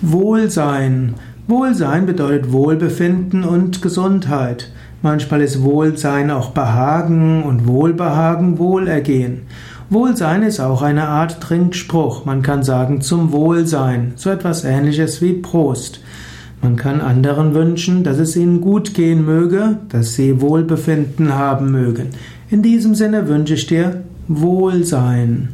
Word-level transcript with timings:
Wohlsein. 0.00 1.14
Wohlsein 1.48 2.06
bedeutet 2.06 2.52
Wohlbefinden 2.52 3.42
und 3.42 3.82
Gesundheit. 3.82 4.70
Manchmal 5.02 5.40
ist 5.40 5.64
Wohlsein 5.64 6.30
auch 6.30 6.50
Behagen 6.50 7.42
und 7.42 7.66
Wohlbehagen 7.66 8.58
Wohlergehen. 8.60 9.42
Wohlsein 9.90 10.44
ist 10.44 10.60
auch 10.60 10.82
eine 10.82 11.08
Art 11.08 11.40
Trinkspruch. 11.40 12.24
Man 12.24 12.42
kann 12.42 12.62
sagen 12.62 13.00
zum 13.00 13.32
Wohlsein, 13.32 14.12
so 14.14 14.30
etwas 14.30 14.62
ähnliches 14.62 15.20
wie 15.20 15.32
Prost. 15.32 16.00
Man 16.62 16.76
kann 16.76 17.00
anderen 17.00 17.54
wünschen, 17.54 18.04
dass 18.04 18.18
es 18.18 18.36
ihnen 18.36 18.60
gut 18.60 18.94
gehen 18.94 19.24
möge, 19.24 19.78
dass 19.88 20.14
sie 20.14 20.40
Wohlbefinden 20.40 21.34
haben 21.34 21.72
mögen. 21.72 22.10
In 22.50 22.62
diesem 22.62 22.94
Sinne 22.94 23.26
wünsche 23.26 23.54
ich 23.54 23.66
dir 23.66 24.04
Wohlsein. 24.28 25.48